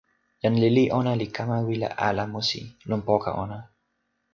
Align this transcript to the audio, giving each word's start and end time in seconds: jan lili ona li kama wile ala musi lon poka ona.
jan 0.43 0.55
lili 0.61 0.83
ona 0.99 1.11
li 1.19 1.27
kama 1.35 1.57
wile 1.67 1.87
ala 2.07 2.23
musi 2.33 2.61
lon 2.89 3.01
poka 3.07 3.31
ona. 3.43 3.59